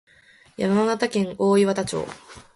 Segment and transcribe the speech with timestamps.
[0.57, 2.07] 山形県大石田町